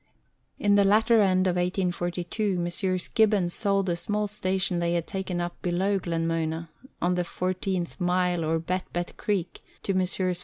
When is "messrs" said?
2.57-3.07, 9.93-10.39